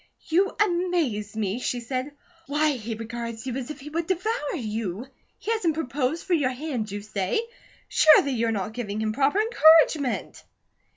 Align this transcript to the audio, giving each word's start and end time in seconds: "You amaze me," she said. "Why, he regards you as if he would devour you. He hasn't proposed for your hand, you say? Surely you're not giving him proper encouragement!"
"You 0.29 0.51
amaze 0.59 1.37
me," 1.37 1.59
she 1.59 1.79
said. 1.79 2.11
"Why, 2.47 2.71
he 2.71 2.95
regards 2.95 3.45
you 3.45 3.55
as 3.55 3.69
if 3.69 3.81
he 3.81 3.91
would 3.91 4.07
devour 4.07 4.55
you. 4.55 5.05
He 5.37 5.51
hasn't 5.51 5.75
proposed 5.75 6.25
for 6.25 6.33
your 6.33 6.49
hand, 6.49 6.89
you 6.89 7.03
say? 7.03 7.39
Surely 7.87 8.31
you're 8.31 8.51
not 8.51 8.73
giving 8.73 8.99
him 8.99 9.13
proper 9.13 9.39
encouragement!" 9.39 10.43